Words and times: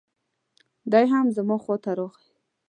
دی 0.91 1.05
هم 1.11 1.25
زما 1.35 1.55
خواته 1.63 1.91
راغی. 1.99 2.27